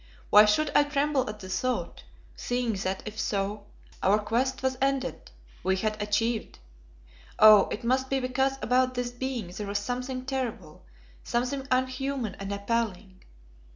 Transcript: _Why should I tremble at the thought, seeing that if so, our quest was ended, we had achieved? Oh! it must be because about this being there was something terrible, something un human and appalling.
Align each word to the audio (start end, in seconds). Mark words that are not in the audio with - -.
_Why 0.31 0.45
should 0.45 0.71
I 0.75 0.83
tremble 0.85 1.29
at 1.29 1.41
the 1.41 1.47
thought, 1.47 2.03
seeing 2.35 2.73
that 2.73 3.03
if 3.05 3.19
so, 3.19 3.67
our 4.01 4.17
quest 4.17 4.63
was 4.63 4.75
ended, 4.81 5.29
we 5.61 5.75
had 5.75 6.01
achieved? 6.01 6.57
Oh! 7.37 7.67
it 7.69 7.83
must 7.83 8.09
be 8.09 8.19
because 8.19 8.57
about 8.63 8.95
this 8.95 9.11
being 9.11 9.49
there 9.49 9.67
was 9.67 9.77
something 9.77 10.25
terrible, 10.25 10.87
something 11.23 11.67
un 11.69 11.85
human 11.85 12.33
and 12.39 12.51
appalling. 12.51 13.21